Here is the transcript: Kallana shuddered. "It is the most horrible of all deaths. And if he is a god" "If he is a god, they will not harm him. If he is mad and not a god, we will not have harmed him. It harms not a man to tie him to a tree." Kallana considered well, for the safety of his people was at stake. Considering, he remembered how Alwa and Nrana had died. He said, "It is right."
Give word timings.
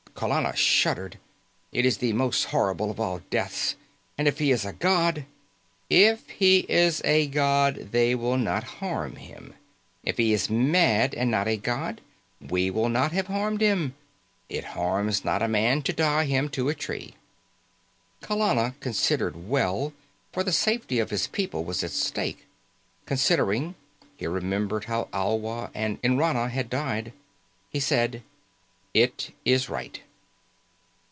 Kallana 0.13 0.55
shuddered. 0.55 1.17
"It 1.71 1.83
is 1.83 1.97
the 1.97 2.13
most 2.13 2.43
horrible 2.45 2.91
of 2.91 2.99
all 2.99 3.21
deaths. 3.31 3.75
And 4.19 4.27
if 4.27 4.37
he 4.37 4.51
is 4.51 4.65
a 4.65 4.73
god" 4.73 5.25
"If 6.09 6.29
he 6.29 6.59
is 6.69 7.01
a 7.03 7.25
god, 7.25 7.89
they 7.91 8.13
will 8.13 8.37
not 8.37 8.63
harm 8.63 9.15
him. 9.15 9.55
If 10.03 10.17
he 10.19 10.31
is 10.31 10.47
mad 10.47 11.15
and 11.15 11.31
not 11.31 11.47
a 11.47 11.57
god, 11.57 12.01
we 12.39 12.69
will 12.69 12.89
not 12.89 13.13
have 13.13 13.27
harmed 13.27 13.61
him. 13.61 13.95
It 14.47 14.63
harms 14.75 15.25
not 15.25 15.41
a 15.41 15.47
man 15.47 15.81
to 15.83 15.93
tie 15.93 16.25
him 16.25 16.49
to 16.49 16.69
a 16.69 16.75
tree." 16.75 17.15
Kallana 18.21 18.75
considered 18.79 19.47
well, 19.49 19.91
for 20.31 20.43
the 20.43 20.51
safety 20.51 20.99
of 20.99 21.09
his 21.09 21.25
people 21.25 21.63
was 21.63 21.83
at 21.83 21.89
stake. 21.91 22.45
Considering, 23.07 23.73
he 24.17 24.27
remembered 24.27 24.83
how 24.85 25.07
Alwa 25.13 25.71
and 25.73 25.99
Nrana 26.03 26.51
had 26.51 26.69
died. 26.69 27.11
He 27.71 27.79
said, 27.79 28.21
"It 28.93 29.31
is 29.45 29.67
right." 29.69 29.99